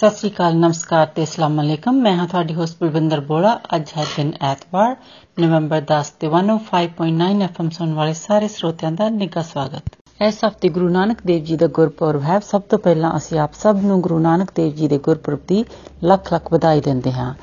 [0.00, 4.04] ਸਤਿ ਸ੍ਰੀ ਅਕਾਲ, ਨਮਸਕਾਰ ਤੇ ਅਸਲਾਮ ਅਲੈਕਮ। ਮੈਂ ਹਾਂ ਤੁਹਾਡੀ ਹੋਸਟ ਬਲਵਿੰਦਰ ਬੋੜਾ ਅੱਜ ਹੈ
[4.16, 4.94] ਦਿਨ ਐਤਵਾਰ,
[5.40, 10.88] ਨਵੰਬਰ 10 ਤੇ 105.9 ਐਫਐਮ ਸੁਣਨ ਵਾਲੇ ਸਾਰੇ ਸਰੋਤਿਆਂ ਦਾ ਨਿੱਘਾ ਸਵਾਗਤ। ਇਸ ਹਫ਼ਤੇ ਗੁਰੂ
[10.88, 14.52] ਨਾਨਕ ਦੇਵ ਜੀ ਦਾ ਗੁਰਪੁਰਬ ਹੈ। ਸਭ ਤੋਂ ਪਹਿਲਾਂ ਅਸੀਂ ਆਪ ਸਭ ਨੂੰ ਗੁਰੂ ਨਾਨਕ
[14.56, 15.64] ਦੇਵ ਜੀ ਦੇ ਗੁਰਪੁਰਬ ਦੀ
[16.04, 17.34] ਲੱਖ ਲੱਖ ਵਧਾਈ ਦਿੰਦੇ ਹਾਂ।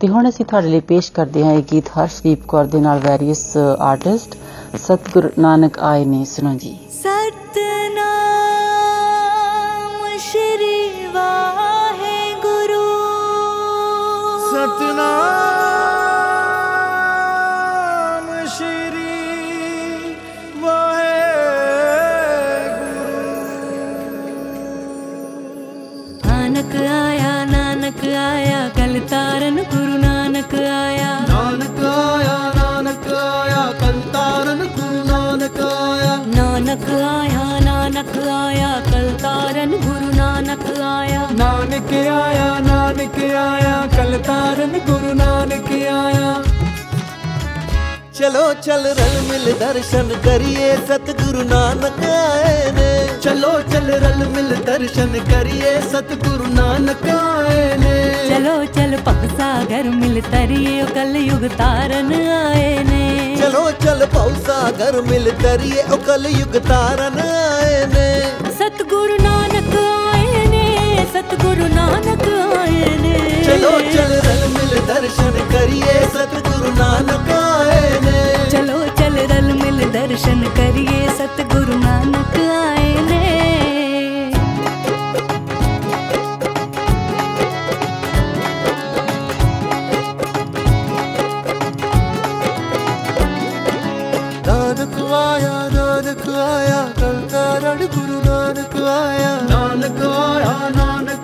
[0.00, 3.56] ਤੇ ਹੁਣ ਅਸੀਂ ਤੁਹਾਡੇ ਲਈ ਪੇਸ਼ ਕਰਦੇ ਹਾਂ ਇਹ ਗੀਤ ਹਰਸ਼ਦੀਪ ਕੌਰ ਦੇ ਨਾਲ ਵੈਰੀਅਸ
[3.56, 4.36] ਆਰਟਿਸਟ
[4.76, 6.78] ਸਤਿਗੁਰ ਨਾਨਕ ਆਏ ਨੇ ਸੁਣੋ ਜੀ।
[14.96, 15.45] ना
[41.38, 46.30] नानक आया नानक आया कल तारन गुरु नानक आया।
[48.18, 52.86] चलो चल रल मिल दर्शन करिए सतगुरु नानक आए ने।
[53.24, 57.96] चलो चल रल मिल दर्शन करिए सतगुरु नानक आए ने।
[58.30, 63.04] चलो चल पग सागर मिल तरिए कल युग तारन आए ने।
[63.42, 68.08] चलो चल पौ सागर मिल तरिए कल युग तारन आए ने।
[68.58, 69.95] सतगुरु नानक आए
[71.26, 72.20] सतगुरु नानक
[72.56, 73.14] आए ने।
[73.46, 78.20] चलो चल रल मिल दर्शन करिए सतगुरु नानक आए ने।
[78.52, 83.24] चलो चल रल मिल दर्शन करिए सतगुरु नानक आए ने।
[95.16, 97.18] आया नानक आया कल
[97.94, 101.15] गुरु नानक आया। नानक आया नानक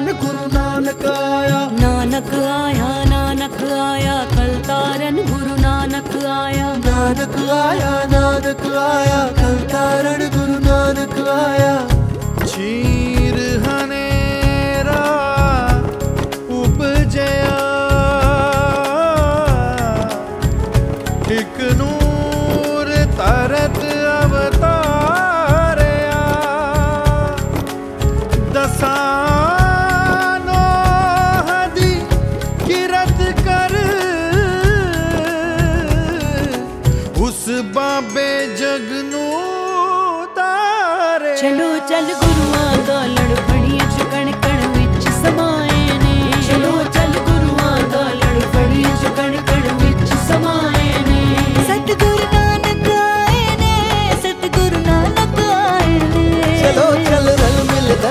[0.00, 7.92] तारन गुरु नानक आया। नानक आया नानक आया कल तारन गुरु नानक आया। नानक आया
[8.12, 11.76] नानक आया कल तारन गुरु नानक आया।
[12.46, 12.99] जी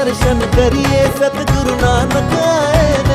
[0.09, 3.08] दर्शन करिए सतगुरु नानक आए।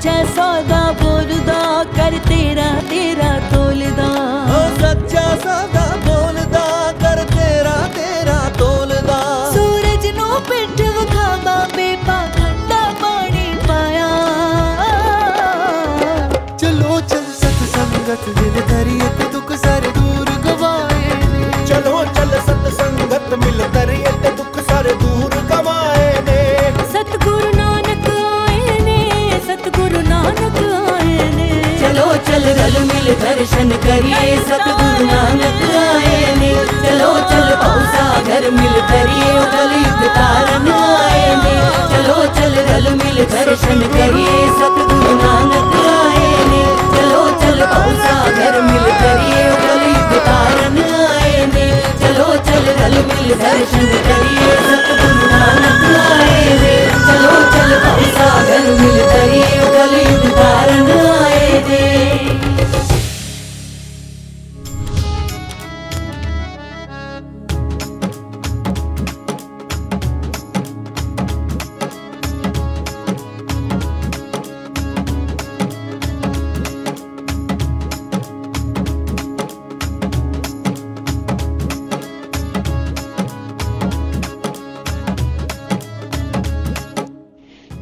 [0.00, 4.06] ਸੱਚਾ ਸੌਦਾ ਬੋਲਦਾ ਕਰ ਤੇਰਾ ਤੇਰਾ ਤੋਲਦਾ।
[4.50, 9.18] ਓ ਸੱਚਾ ਸਦਾ ਬੋਲਦਾ ਕਰ ਤੇਰਾ ਤੇਰਾ ਤੋਲਦਾ।
[9.54, 14.08] ਸੂਰਜ ਨੂੰ ਪਿੱਠ ਵਿਖਾਵਾ ਬੇਪਾਖੰਡਾ ਪਾਣੀ ਪਾਇਆ।
[16.58, 18.60] ਚਲੋ ਚੱਲ ਸਤ ਸੰਗਤ ਦਿਲ
[32.40, 36.52] चल रल मिल दर्शन करिए, सतगुरु नानक आए ने।
[36.84, 37.48] चलो, चल
[37.94, 41.52] सागर, मिल करिए कलयुग तारन आए ने।
[41.92, 46.62] चलो, चल रल मिल दर्शन करिए, सतगुरु नानक आए ने।
[46.94, 47.60] चलो, चल
[48.04, 51.68] सागर, मिल करिए कलयुग तारन आए ने।
[52.00, 56.76] चलो, चल रल मिल दर्शन करिए, सतगुरु नानक आए ने।
[57.06, 57.78] चलो, चल
[58.16, 59.39] सागर, मिल करिए
[61.60, 62.39] Hare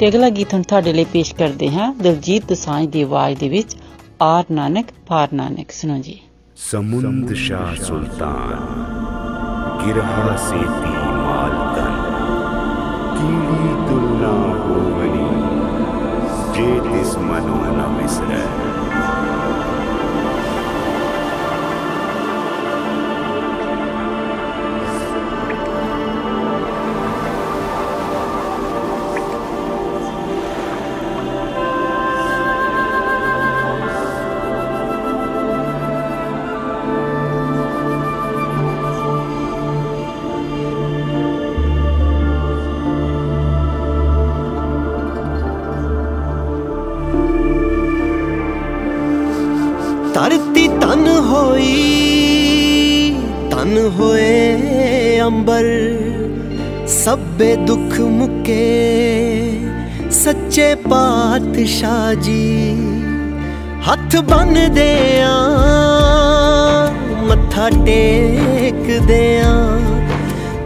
[0.00, 3.76] ਤੇ ਅਗਲਾ ਗੀਤ ਹੁਣ ਤੁਹਾਡੇ ਲਈ ਪੇਸ਼ ਕਰਦੇ ਹਾਂ। ਦਲਜੀਤ ਦਸਾਂਝ ਦੀ ਆਵਾਜ਼ ਦੇ ਵਿੱਚ
[4.22, 6.18] ਆਰ ਨਾਨਕ ਪਾਰ ਨਾਨਕ, ਸੁਣੋ ਜੀ।
[6.70, 8.54] ਸਮੁੰਦ ਸ਼ਾਹ ਸੁਲਤਾਨ
[9.84, 11.96] ਗਿਰਹਾ ਸੇਤੀ ਮਾਲਕਨ
[13.16, 15.28] ਕੀੜੀ ਤੁਲਨਾ ਹੋਵਨੀ
[16.54, 18.42] ਜੇ ਤਿਸ ਮਨੋ ਨਾ ਵਿਸਰੈ
[57.08, 59.60] ਸਭੇ ਦੁੱਖ ਮੁਕੇ,
[60.10, 62.75] ਸੱਚੇ ਪਾਤਸ਼ਾਹ ਜੀ।
[63.93, 65.38] ਹੱਥ ਬੰਨਦੇ ਆ,
[67.22, 69.81] ਮੱਥਾ ਟੇਕਦੇ ਆ।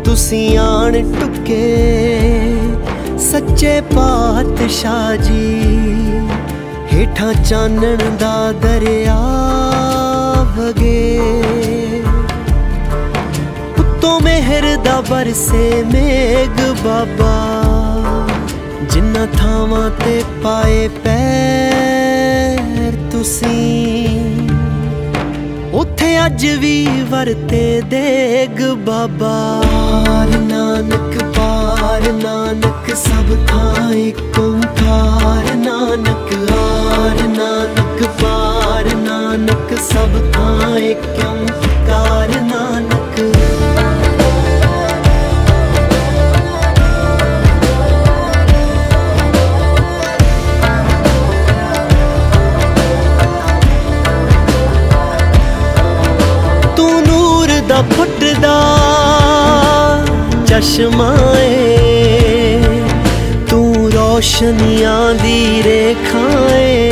[0.04, 1.78] ਤੁਸੀਂ ਆਣ ਟੁੱਕੇ,
[3.18, 5.62] ਸੱਚੇ ਪਾਤਸ਼ਾਹ ਜੀ।
[6.92, 9.20] ਹੇਠਾਂ ਚਾਨਣ ਦਾ ਦਰਿਆ
[10.56, 11.61] ਵਗੇ। ਉੱਤੋਂ
[14.22, 17.36] ਮਿਹਰ ਦਾ ਬਰਸੇ ਮੇਗ ਬਾਬਾ।
[18.92, 24.08] ਜਿੰਨਾ ਥਾਵਾਂ ਤੇ ਪਾਏ ਪੈਰ ਤੁਸੀਂ,
[25.72, 26.76] ਉੱਥੇ ਅੱਜ ਵੀ
[27.10, 38.94] ਵਰਤੇ ਦੇਗ ਬਾਬਾ। ਪਾਰ ਨਾਨਕ ਪਾਰ ਨਾਨਕ ਸਭ ਥਾਂ ਇੱਕ ਓੰਕਾਰ। ਨਾਨਕ ਆਰ ਨਾਨਕ ਪਾਰ
[38.98, 41.61] ਨਾਨਕ ਸਭ ਥਾਂ ਇੱਕ ਓੰਕਾਰ।
[64.42, 66.90] ਰੋਸ਼ਨੀਆਂ ਦੀ ਰੇਖਾ ਏ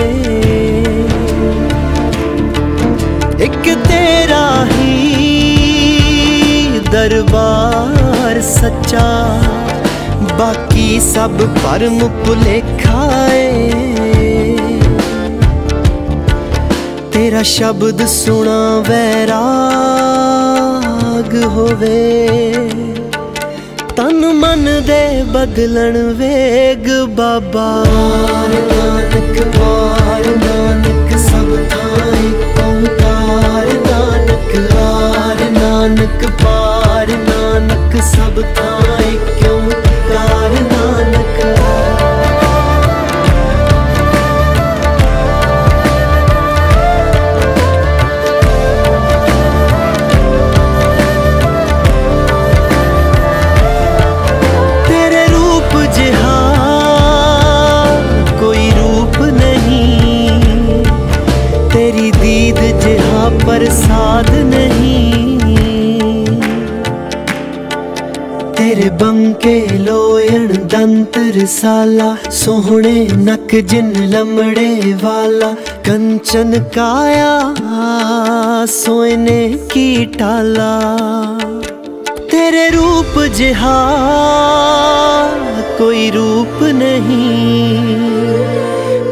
[3.44, 4.92] ਇੱਕ ਤੇਰਾ ਹੀ
[6.90, 9.08] ਦਰਬਾਰ ਸੱਚਾ,
[10.38, 13.02] ਬਾਕੀ ਸਭ ਭਰਮ ਭੁਲੇਖਾ
[13.32, 14.56] ਏ
[17.12, 19.40] ਤੇਰਾ ਸ਼ਬਦ ਸੁਣਾ ਵੈਰਾਗ
[21.46, 22.00] ਹੋਵੇ।
[24.00, 27.64] ਤਨ ਮਨ ਦੇ ਬਦਲਣ ਵੇਗ ਬਾਬਾ।
[28.70, 38.80] ਨਾਨਕ, ਵਾਰ ਨਾਨਕ, ਸਭ ਥਾਂ ਇੱਕ ਓੰਕਾਰ ਨਾਨਕ ਆਰ ਨਾਨਕ ਪਾਰ ਨਾਨਕ, ਸਭ ਥਾਂ
[63.50, 65.14] बरसात नहीं।
[68.56, 75.50] तेरे बंके लोयन दंतर दंत सोहने नक जिन लमड़े वाला,
[75.86, 77.32] कंचन काया
[78.66, 79.42] सोने
[79.72, 80.70] की टाला।
[82.30, 83.78] तेरे रूप जिहा
[85.78, 87.78] कोई रूप नहीं,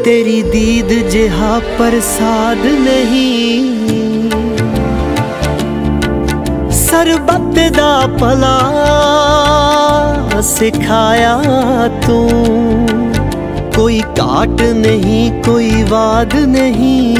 [0.03, 3.58] तेरी दीद जिहा प्रसाद नहीं।
[6.91, 8.59] ਸਰਬੱਤ ਦਾ ਭਲਾ
[10.41, 11.41] ਸਿਖਾਇਆ
[12.07, 12.87] ਤੂੰ।
[13.75, 17.15] ਕੋਈ ਕਾਟ ਨਹੀਂ ਕੋਈ ਵਾਦ ਨਹੀਂ।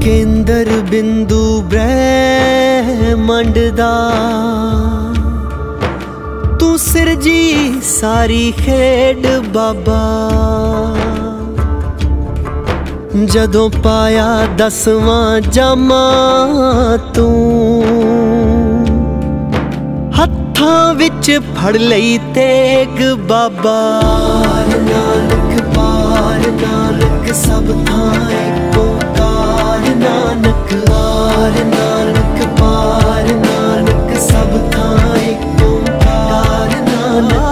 [0.00, 4.12] ਕੇਂਦਰ ਬਿੰਦੂ ਬ੍ਰਹਿਮੰਡ ਦਾ।
[6.72, 9.98] ਤੂੰ ਸਿਰਜੀ ਸਾਰੀ ਖੇਡ ਬਾਬਾ।
[13.24, 14.26] ਜਦੋਂ ਪਾਇਆ
[14.58, 16.00] ਦਸਵਾਂ ਜਾਮਾ
[17.14, 17.82] ਤੂੰ,
[20.18, 23.78] ਹੱਥਾਂ ਵਿੱਚ ਫੜ ਲਈ ਤੇਗ ਬਾਬਾ।
[24.78, 35.16] ਨਾਨਕ, ਪਾਰ ਨਾਨਕ, ਸਭ ਥਾਂ ਇੱਕ ਓੰਕਾਰ ਨਾਨਕ। ਆਰ ਨਾਨਕ, ਪਾਰ ਨਾਨਕ, ਸਭ ਥਾਂ
[37.12, 37.51] நான்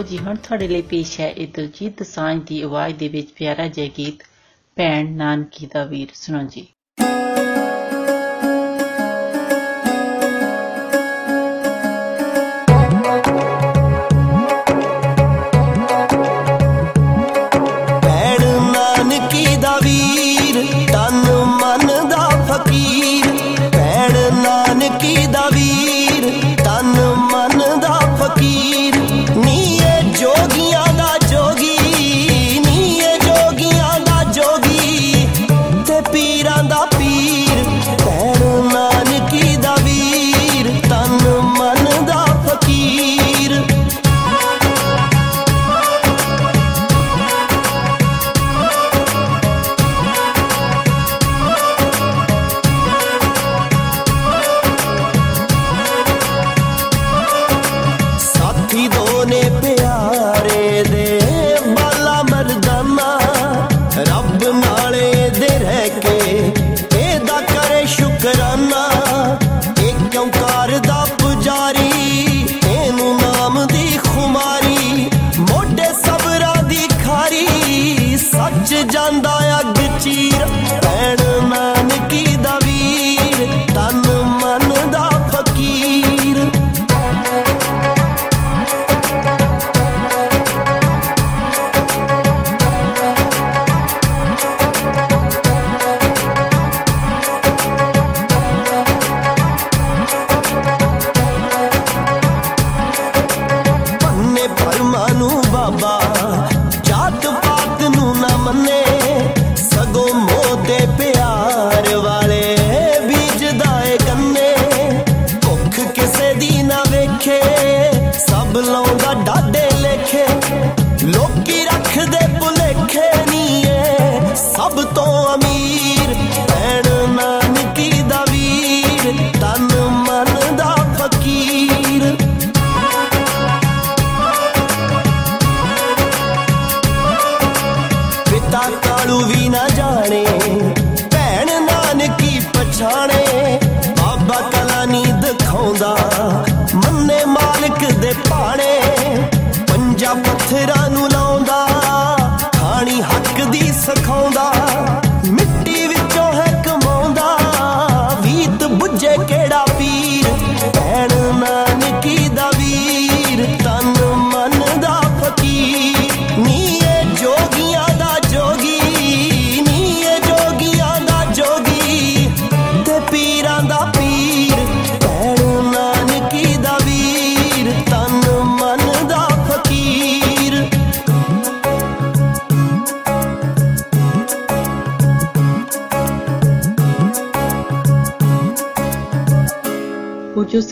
[0.00, 3.68] ਲੋ ਜੀ, ਹੁਣ ਤੁਹਾਡੇ ਲਈ ਪੇਸ਼ ਹੈ ਇਹ ਦਿਲਜੀਤ ਦਸਾਂਝ ਦੀ ਆਵਾਜ਼ ਦੇ ਵਿੱਚ ਪਿਆਰਾ
[3.68, 4.22] ਜਿਹਾ ਗੀਤ,
[4.76, 6.66] ਭੈਣ ਨਾਨਕੀ ਦਾ ਵੀਰ। ਸੁਣੋ ਜੀ।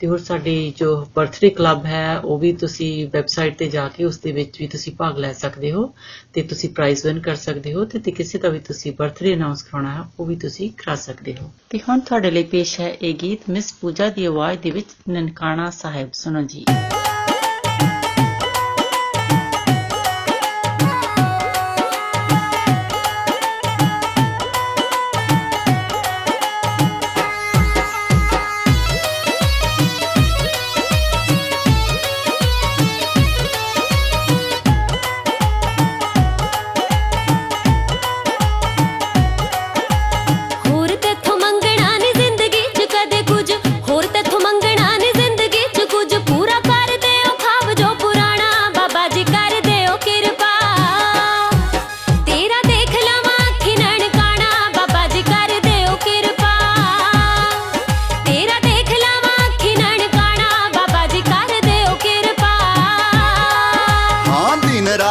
[0.00, 4.18] ਤੇ ਹੋਰ ਸਾਡੀ ਜੋ ਬਰਥਡੇ ਕਲੱਬ ਹੈ, ਉਹ ਵੀ ਤੁਸੀਂ ਵੈਬਸਾਈਟ ਤੇ ਜਾ ਕੇ ਉਸ
[4.18, 5.92] ਦੇ ਵਿੱਚ ਵੀ ਤੁਸੀਂ ਭਾਗ ਲੈ ਸਕਦੇ ਹੋ
[6.32, 9.62] ਤੇ ਤੁਸੀਂ ਪ੍ਰਾਈਜ਼ ਵਿਨ ਕਰ ਸਕਦੇ ਹੋ ਤੇ ਤੇ ਕਿਸੇ ਦਾ ਵੀ ਤੁਸੀਂ ਬਰਥਡੇ ਅਨਾਉਂਸ
[9.62, 13.14] ਕਰਾਉਣਾ ਹੈ, ਉਹ ਵੀ ਤੁਸੀਂ ਕਰਾ ਸਕਦੇ ਹੋ। ਤੇ ਹੁਣ ਤੁਹਾਡੇ ਲਈ ਪੇਸ਼ ਹੈ ਇਹ
[13.14, 16.64] ਗੀਤ ਮਿਸ ਪੂਜਾ ਦੀ ਆਵਾਜ਼ ਦੇ ਵਿੱਚ ਨਨਕਾਣਾ ਸਾਹਿਬ, ਸੁਣੋ ਜੀ।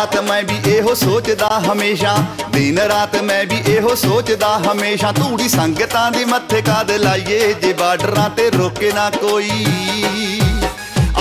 [0.09, 2.15] ਰਾਤ ਮੈਂ ਵੀ ਇਹੋ ਸੋਚਦਾ ਹਮੇਸ਼ਾ।
[2.51, 8.29] ਦਿਨ ਰਾਤ ਮੈਂ ਵੀ ਇਹੋ ਸੋਚਦਾ ਹਮੇਸ਼ਾ। ਧੂੜੀ ਸੰਗਤਾਂ ਦੀ ਮੱਥੇ ਕਾਦ ਲਾਈਏ, ਜੇ ਬਾਰਡਰਾਂ
[8.29, 9.65] ਤੇ ਰੋਕੇ ਨਾ ਕੋਈ।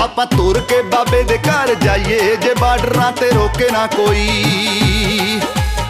[0.02, 5.40] ਆਪਾਂ ਤੁਰ ਕੇ ਬਾਬੇ ਦੇ ਘਰ ਜਾਈਏ, ਜੇ ਬਾਰਡਰਾਂ ਤੇ ਰੋਕੇ ਨਾ ਕੋਈ।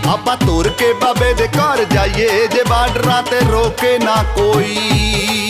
[0.09, 5.48] ਆਪਾਂ ਤੁਰ ਕੇ ਬਾਬੇ ਦੇ ਘਰ ਜਾਈਏ, ਜੇ ਬਾਰਡਰਾਂ ਤੇ ਰੋਕੇ ਨਾ ਕੋਈ।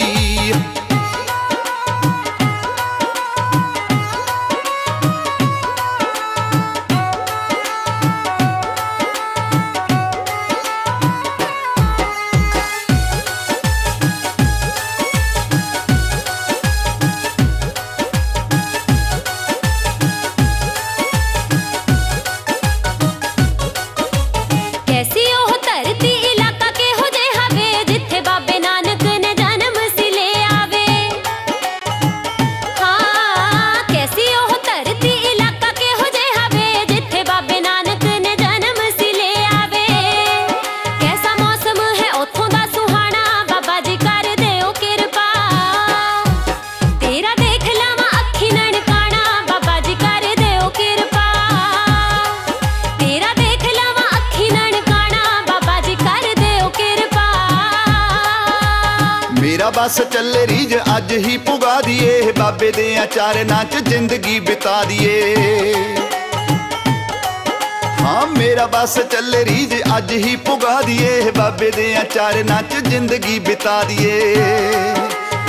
[71.69, 74.35] ਦੀਏ ਬਾਬੇ ਦੇ ਆਚਾਰ ਨਾਚ ਜ਼ਿੰਦਗੀ ਬਿਤਾ ਦੀਏ।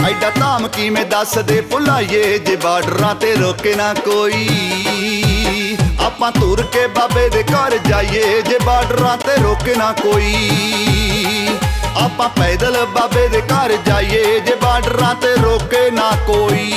[0.08, 4.47] ਐਡਾ ਧਾਮ ਕਿਵੇਂ ਦੱਸ ਦੇ ਭੁਲਾਈਏ, ਜੇ ਬਾਰਡਰਾਂ ਤੇ ਰੋਕੇ ਨਾ ਕੋਈ।
[6.05, 10.36] ਆਪਾਂ ਤੁਰ ਕੇ ਬਾਬੇ ਦੇ ਘਰ ਜਾਈਏ, ਜੇ ਬਾਰਡਰਾਂ ਤੇ ਰੋਕੇ ਨਾ ਕੋਈ।
[11.95, 16.73] ਆਪਾਂ ਪੈਦਲ ਬਾਬੇ ਦੇ ਘਰ ਜਾਈਏ, ਜੇ ਬਾਰਡਰਾਂ ਤੇ ਰੋਕੇ ਨਾ ਕੋਈ।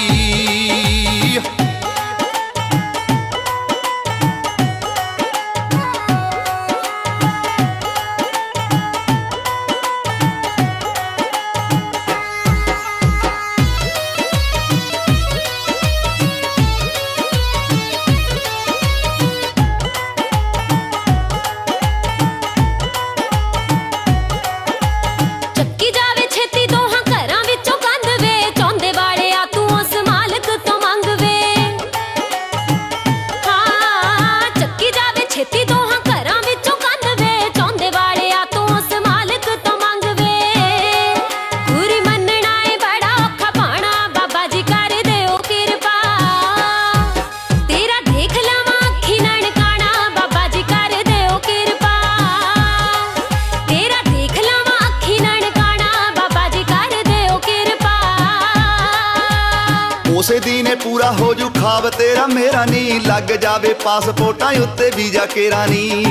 [61.63, 66.05] ਖਾਬ ਤੇਰਾ ਮੇਰਾ ਨੀ, ਲੱਗ ਜਾਵੇ ਪਾਸਪੋਰਟਾਂ ਉੱਤੇ ਵੀਜ਼ਾ ਕੇਰਾ ਨੀ।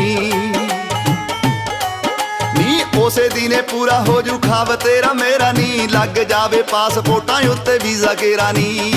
[2.58, 8.14] ਨੀ, ਉਸੇ ਦਿਨੇ ਪੂਰਾ ਹੋ ਜੂ ਖਾਬ ਤੇਰਾ ਮੇਰਾ ਨੀ, ਲੱਗ ਜਾਵੇ ਪਾਸਪੋਰਟਾਂ ਉੱਤੇ ਵੀਜ਼ਾ
[8.14, 8.94] ਕੇਰਾ ਨੀ।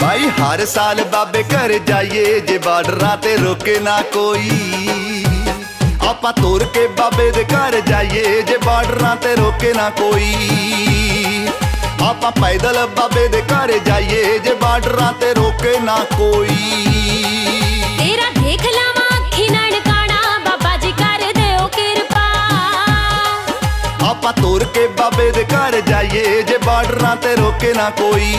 [0.00, 4.50] ਭਾਈ ਹਰ ਸਾਲ ਬਾਬੇ ਘਰ ਜਾਈਏ, ਜੇ ਬਾਰਡਰਾਂ ਤੇ ਰੋਕੇ ਨਾ ਕੋਈ।
[6.08, 10.36] ਆਪਾਂ ਤੁਰ ਕੇ ਬਾਬੇ ਦੇ ਘਰ ਜਾਈਏ, ਜੇ ਬਾਰਡਰਾਂ ਤੇ ਰੋਕੇ ਨਾ ਕੋਈ।
[12.02, 16.56] ਆਪਾਂ ਪੈਦਲ ਬਾਬੇ ਦੇ ਘਰ ਜਾਈਏ ਜੇ ਬਾਰਡਰਾਂ ਤੇ ਰੋਕੇ ਨਾ ਕੋਈ।
[17.98, 22.24] ਤੇਰਾ ਦੇਖ ਲਵਾਂ ਅੱਖੀ ਨਨਕਾਣਾ ਬਾਬਾ ਜੀ ਕਰ ਦਿਓ ਕਿਰਪਾ।
[24.10, 28.32] ਆਪਾਂ ਤੁਰ ਕੇ ਬਾਬੇ ਦੇ ਘਰ ਜਾਈਏ ਜੇ ਬਾਰਡਰਾਂ ਤੇ ਰੋਕੇ ਨਾ ਕੋਈ।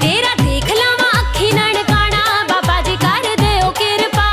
[0.00, 4.28] ਤੇਰਾ ਦੇਖ ਲਵਾਂ ਅੱਖੀ ਨਨਕਾਣਾ ਬਾਬਾ ਜੀ ਕਰ ਦਿਓ ਕਿਰਪਾ।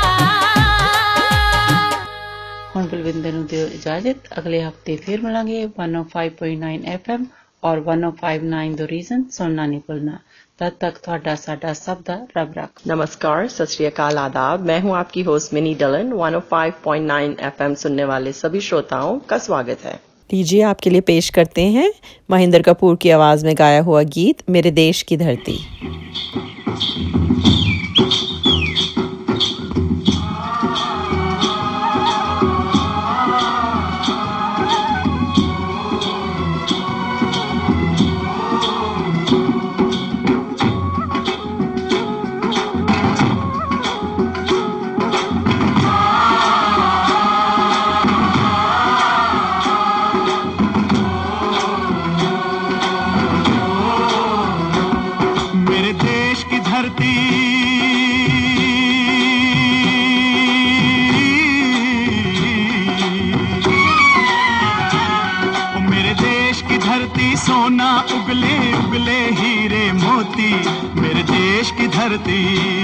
[2.76, 7.26] ਹੁਣ ਬਲਵਿੰਦਰ ਨੂੰ ਦਿਓ ਇਜਾਜ਼ਤ। ਅਗਲੇ ਹਫ਼ਤੇ ਫਿਰ ਮਿਲਾਂਗੇ 105.9 FM
[7.65, 10.17] ਔਰ 1059 ਦ ਰੀਜ਼ਨ ਸੁਣਨਾ ਨਹੀਂ ਭੁੱਲਣਾ
[10.59, 14.91] तब तक ਤੁਹਾਡਾ ਸਾਡਾ ਸਭ ਦਾ ਰੱਬ ਰੱਖ नमस्कार सत श्री अकाल आदाब मैं हूं
[14.95, 19.95] आपकी होस्ट मिनी डलन 105.9 एफएम सुनने वाले सभी श्रोताओं का स्वागत है
[20.29, 21.87] लीजिए आपके लिए पेश करते हैं
[22.29, 25.57] महेंद्र कपूर की आवाज में गाया हुआ गीत मेरे देश की धरती
[72.16, 72.75] करती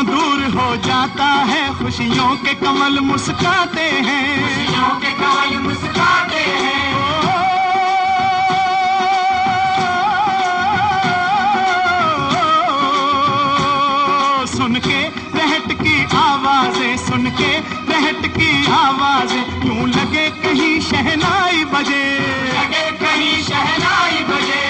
[0.00, 6.88] गम दूर हो जाता है। खुशियों के कमल मुस्काते हैं। खुशियों के कमल मुस्काते हैं।
[14.46, 15.02] सुन के
[15.38, 17.52] रहट की आवाज़ें सुन के
[17.92, 22.04] रहट की आवाज़ें। यूँ लगे कहीं शहनाई बजे।
[22.50, 24.69] लगे कहीं शहनाई बजे।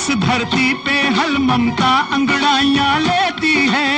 [0.00, 3.88] इस धरती पे हल ममता अंगड़ाइया लेती है।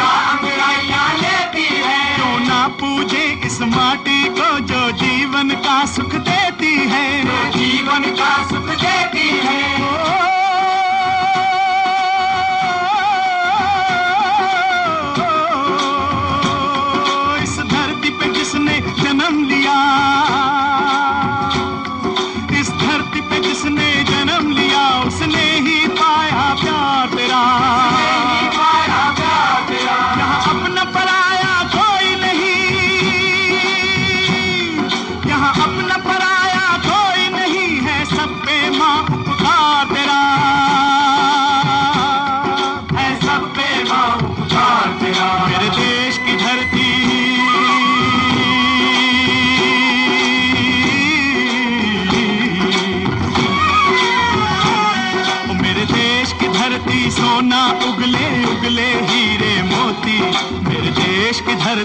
[0.00, 7.24] अंगड़ाइया लेती है। क्यों ना पूजे इस माटी को जो जीवन का सुख देती है।
[7.50, 10.31] जीवन का सुख देती है।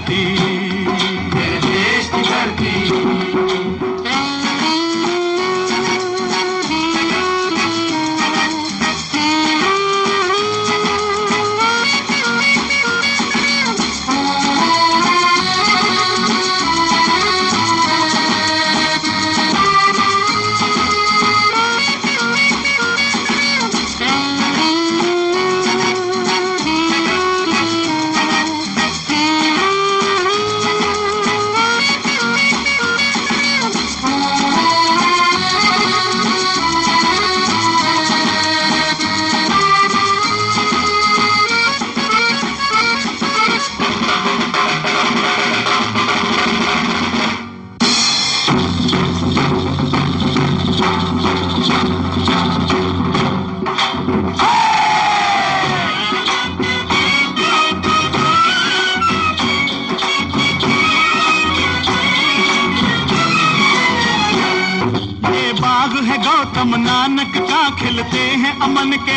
[0.06, 0.67] ti.
[68.78, 69.17] अमन के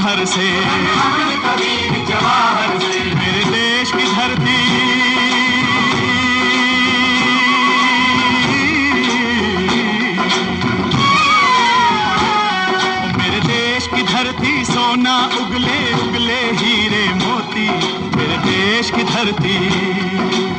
[0.00, 0.50] जवाहर से।
[2.08, 4.60] जवाहर से मेरे देश की धरती।
[13.18, 17.68] मेरे देश की धरती, सोना उगले उगले हीरे मोती।
[18.16, 20.49] मेरे देश की धरती।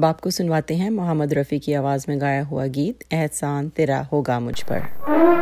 [0.00, 4.40] अब आपको सुनवाते हैं मोहम्मद रफ़ी की आवाज़ में गाया हुआ गीत, एहसान तेरा होगा
[4.40, 5.39] मुझ पर।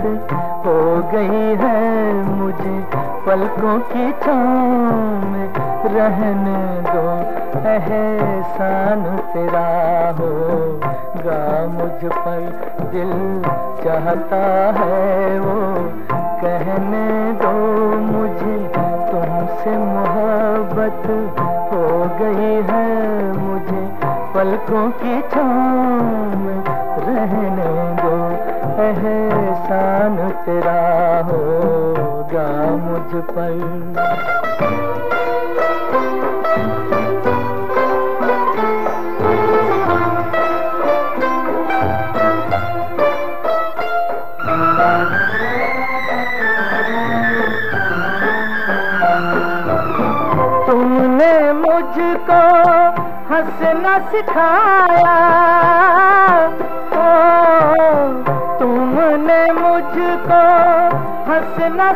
[0.00, 0.74] हो
[1.12, 2.74] गई है मुझे
[3.26, 4.01] पलकों की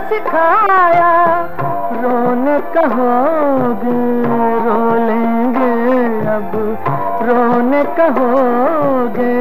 [0.09, 1.12] सिखाया।
[1.97, 4.01] रोने कहोगे
[4.64, 5.73] रो लेंगे
[6.29, 6.53] अब।
[7.23, 9.35] रोने कहोगे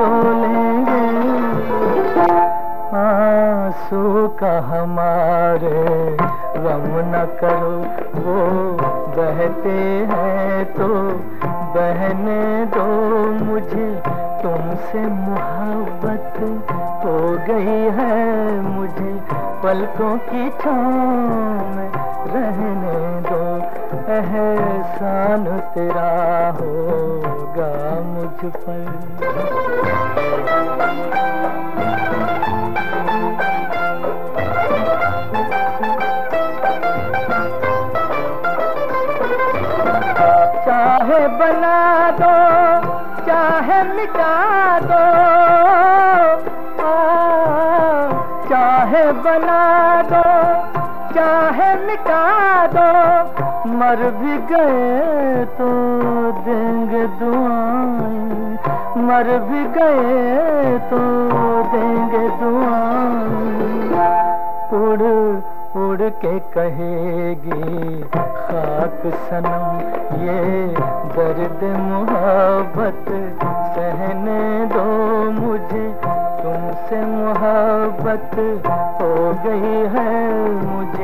[0.00, 1.02] रो लेंगे
[2.96, 4.02] आँसू
[4.40, 6.16] का हमारे
[6.64, 7.74] गम न करो,
[8.18, 8.36] वो
[9.16, 9.76] बहते
[10.10, 10.88] हैं तो
[11.74, 12.42] बहने
[12.76, 12.86] दो
[13.44, 13.88] मुझे।
[14.42, 16.38] तुमसे मोहब्बत
[17.04, 17.16] हो
[17.48, 21.78] गई है मुझे। पलकों की छान
[22.26, 23.44] रहने दो।
[24.12, 26.10] एहसान तेरा
[26.60, 29.14] होगा मुझ पर।
[51.94, 52.88] मिटा दो।
[53.68, 55.68] मर भी गए तो
[56.32, 58.58] देंगे दुआएँ।
[59.04, 60.98] मर भी गए तो
[61.72, 63.64] देंगे दुआएँ।
[64.82, 65.04] उड़
[65.76, 69.64] उड़ के कहेगी, खाक सनम,
[70.22, 70.40] ये
[71.16, 73.06] दर्द मोहब्बत
[73.74, 74.84] सहने दो
[75.30, 75.86] मुझे।
[76.42, 78.30] तुमसे मोहब्बत
[79.00, 79.14] हो
[79.46, 81.03] गई है मुझे।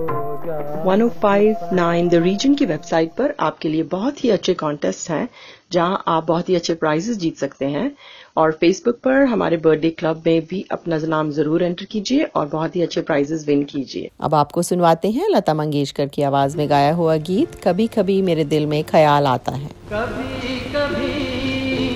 [0.81, 5.27] 1059 द रीजन की वेबसाइट पर आपके लिए बहुत ही अच्छे कॉन्टेस्ट हैं
[5.71, 7.91] जहाँ आप बहुत ही अच्छे प्राइजेस जीत सकते हैं।
[8.37, 12.75] और फेसबुक पर हमारे बर्थडे क्लब में भी अपना नाम ज़रूर एंटर कीजिए और बहुत
[12.75, 16.93] ही अच्छे प्राइजेस विन कीजिए। अब आपको सुनवाते हैं लता मंगेशकर की आवाज़ में गाया
[16.93, 21.13] हुआ गीत कभी कभी मेरे दिल में ख्याल आता है। कभी कभी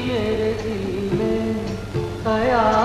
[0.08, 1.66] मेरे दिल में
[2.24, 2.85] ख्याल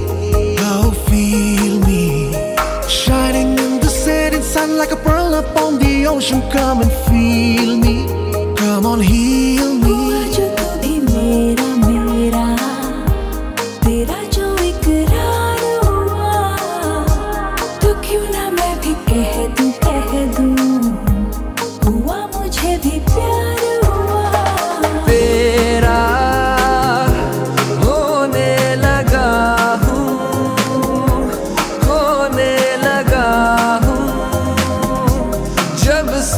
[6.21, 6.41] Ocean.
[6.51, 8.05] Come and feel me.
[8.55, 9.50] Come on, heal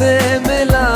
[0.03, 0.13] से
[0.47, 0.87] मिला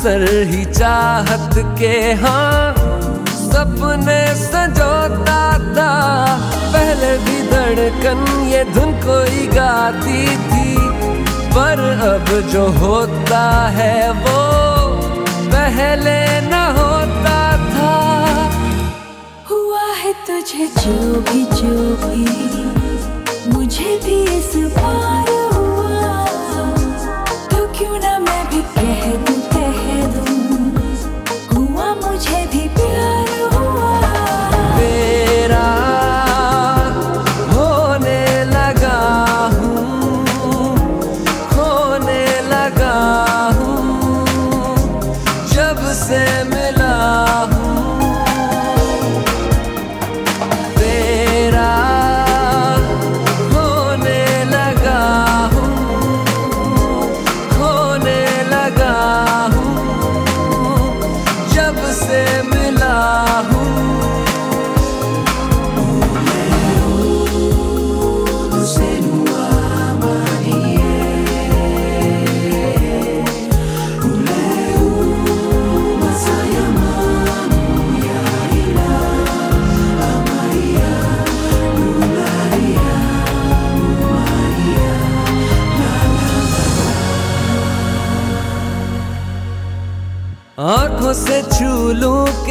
[0.00, 2.72] अक्सर ही चाहत के हाँ
[3.28, 5.42] सपने सजोता
[5.76, 5.90] था।
[6.72, 10.72] पहले भी धड़कन ये धुन कोई गाती थी,
[11.52, 13.42] पर अब जो होता
[13.76, 14.40] है वो
[15.52, 16.16] पहले
[16.48, 17.92] न होता था।
[19.50, 20.96] हुआ है तुझे जो
[21.28, 21.76] भी जो
[22.06, 22.24] भी,
[23.52, 26.24] मुझे भी इस बार हुआ।
[27.52, 29.39] तो क्यों ना मैं भी कह दूँ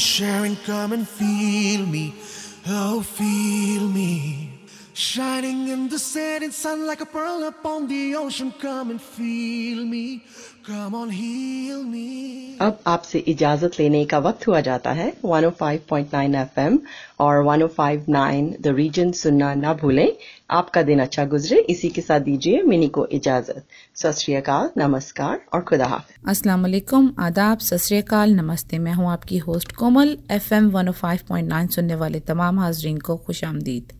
[0.00, 0.56] Sharing.
[0.56, 2.14] Come and feel me,
[2.66, 4.59] oh feel me.
[5.02, 8.48] Shining in the setting sun like a pearl upon the ocean.
[8.62, 10.20] Come and feel me.
[10.66, 12.58] Come on, heal me.
[12.60, 16.78] अब आपसे इजाज़त लेने का वक्त हुआ जाता है। 105.9 एफएम
[17.20, 20.12] और 105.9 द रीजन सुनना ना भूलें।
[20.50, 24.34] आपका दिन अच्छा गुजरे। इसी के साथ दीजिए मिनी को इजाज़त। सत श्री
[24.78, 30.70] नमस्कार और खुदा हाफिज। अस्सलाम वालेकुम। आदाब। सत नमस्ते। मैं हूँ आपकी होस्ट कोमल एफएम
[30.70, 33.99] 105.9 सुनने वाले तमाम हाजरीन को खुश आमदीद।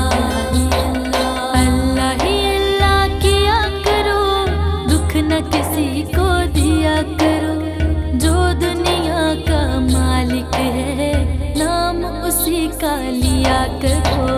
[13.43, 14.30] का हो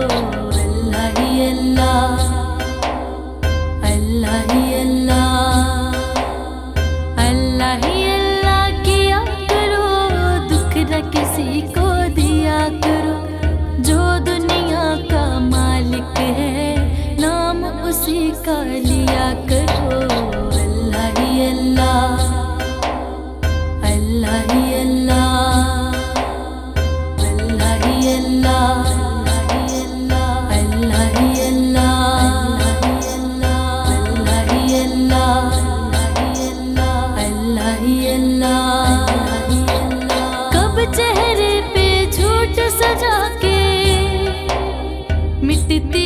[45.74, 46.03] ti ti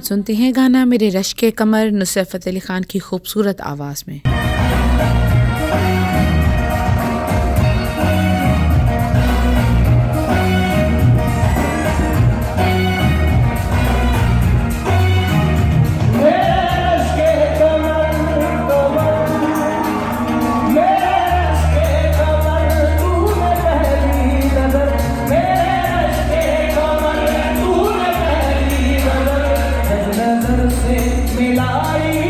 [0.00, 4.20] सुनते हैं गाना मेरे रश के कमर नुसरफत अली ख़ान की खूबसूरत आवाज़ में।
[30.40, 30.98] नज़र से
[31.36, 32.29] मिलाई।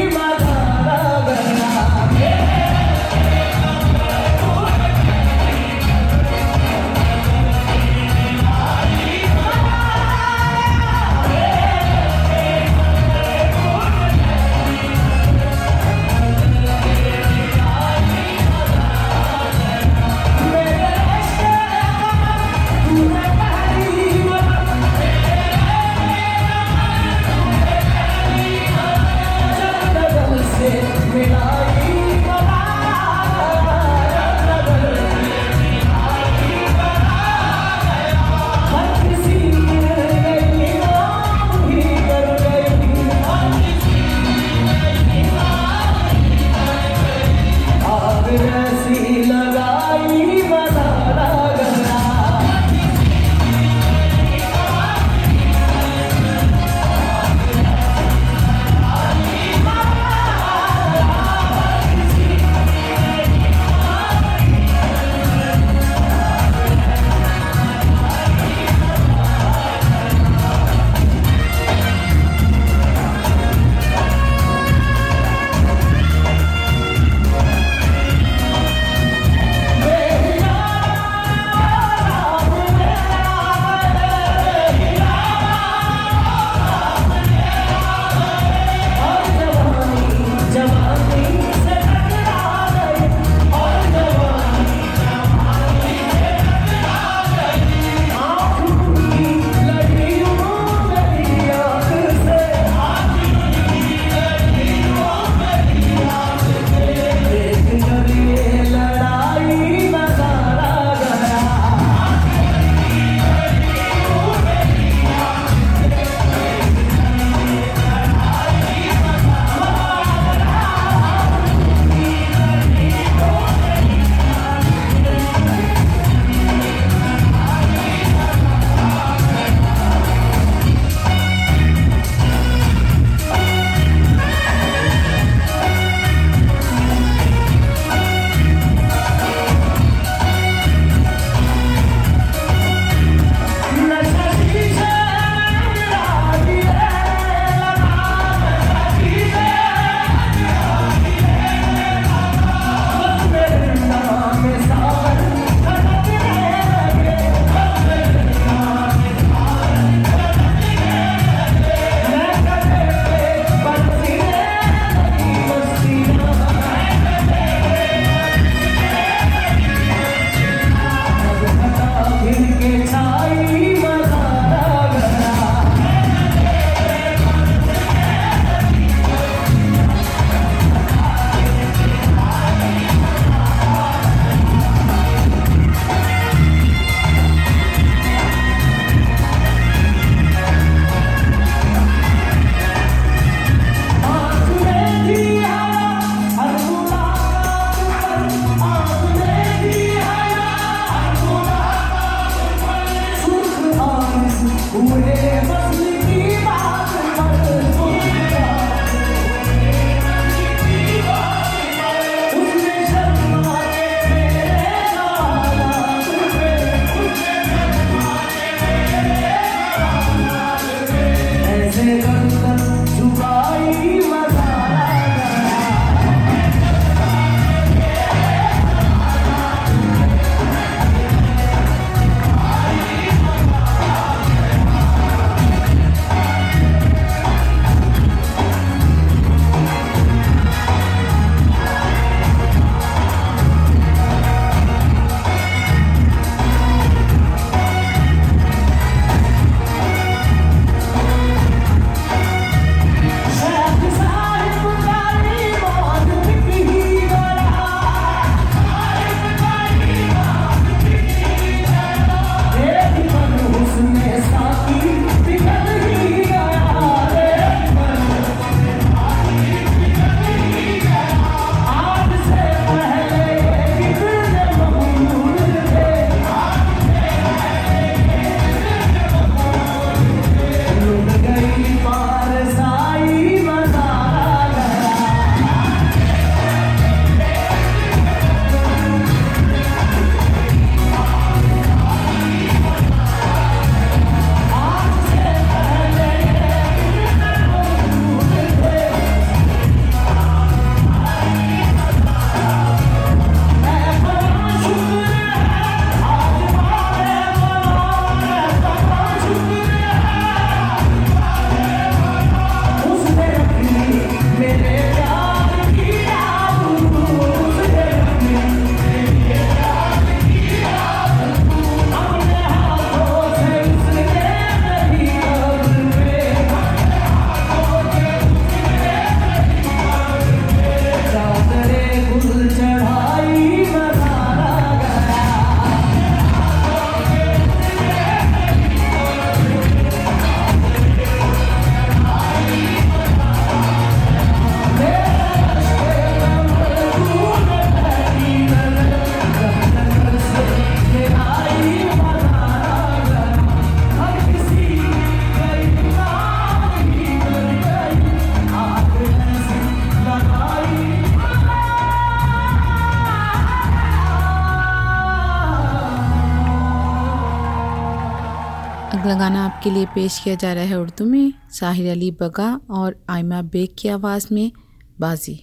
[369.61, 373.75] आपके लिए पेश किया जा रहा है उर्दू में, साहिर अली बगा और आयमा बेग
[373.79, 374.53] की आवाज़ में
[375.01, 375.43] बाजी।